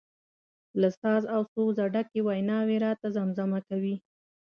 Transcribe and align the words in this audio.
له 0.81 0.89
ساز 0.99 1.23
او 1.33 1.41
سوزه 1.53 1.83
ډکې 1.93 2.19
ویناوي 2.27 2.77
راته 2.85 3.05
زمزمه 3.15 3.59
کوي. 3.69 3.95